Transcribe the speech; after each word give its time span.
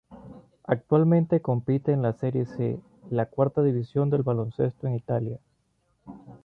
Actualmente 0.63 1.43
compite 1.43 1.91
en 1.91 2.01
la 2.01 2.13
Serie 2.13 2.47
C, 2.47 2.79
la 3.11 3.27
cuarta 3.27 3.61
división 3.61 4.09
del 4.09 4.23
baloncesto 4.23 4.87
en 4.87 4.95
Italia. 4.95 5.39